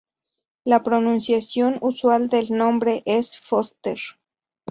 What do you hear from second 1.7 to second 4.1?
usual del nombre es "Foster".